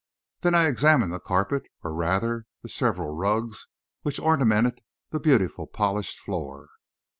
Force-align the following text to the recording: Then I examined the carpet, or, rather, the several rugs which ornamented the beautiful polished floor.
Then 0.39 0.55
I 0.55 0.65
examined 0.65 1.13
the 1.13 1.19
carpet, 1.19 1.61
or, 1.83 1.93
rather, 1.93 2.45
the 2.63 2.69
several 2.69 3.11
rugs 3.11 3.67
which 4.01 4.17
ornamented 4.19 4.81
the 5.11 5.19
beautiful 5.19 5.67
polished 5.67 6.17
floor. 6.17 6.69